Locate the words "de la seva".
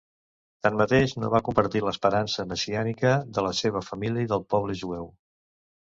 3.39-3.87